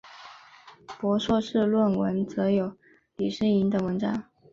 [0.97, 2.75] 博硕士论文则有
[3.17, 4.23] 李诗莹等文章。